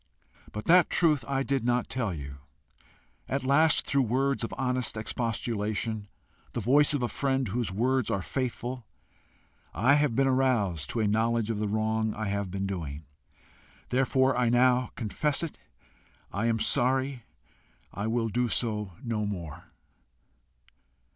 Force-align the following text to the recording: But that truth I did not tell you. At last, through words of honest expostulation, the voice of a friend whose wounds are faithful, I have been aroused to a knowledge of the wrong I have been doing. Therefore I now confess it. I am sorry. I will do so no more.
But 0.51 0.65
that 0.65 0.89
truth 0.89 1.23
I 1.27 1.43
did 1.43 1.63
not 1.63 1.87
tell 1.87 2.11
you. 2.11 2.37
At 3.29 3.43
last, 3.43 3.85
through 3.85 4.01
words 4.01 4.43
of 4.43 4.51
honest 4.57 4.97
expostulation, 4.97 6.07
the 6.53 6.59
voice 6.59 6.95
of 6.95 7.03
a 7.03 7.07
friend 7.07 7.47
whose 7.49 7.71
wounds 7.71 8.09
are 8.09 8.23
faithful, 8.23 8.87
I 9.75 9.93
have 9.93 10.15
been 10.15 10.25
aroused 10.25 10.89
to 10.89 11.01
a 11.01 11.07
knowledge 11.07 11.51
of 11.51 11.59
the 11.59 11.67
wrong 11.67 12.15
I 12.15 12.29
have 12.29 12.49
been 12.49 12.65
doing. 12.65 13.05
Therefore 13.89 14.35
I 14.35 14.49
now 14.49 14.89
confess 14.95 15.43
it. 15.43 15.59
I 16.33 16.47
am 16.47 16.59
sorry. 16.59 17.21
I 17.93 18.07
will 18.07 18.29
do 18.29 18.47
so 18.47 18.93
no 19.03 19.27
more. 19.27 19.65